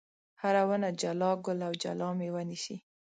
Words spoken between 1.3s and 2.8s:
ګل او جلا مېوه نیسي.